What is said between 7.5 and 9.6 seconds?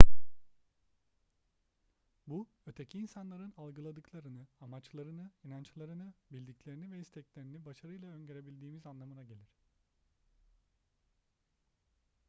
başarıyla öngörebildiğimiz anlamına gelir